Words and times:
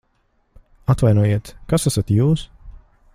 Atvainojiet, 0.93 1.53
kas 1.73 1.87
esat 1.93 2.13
jūs? 2.17 2.47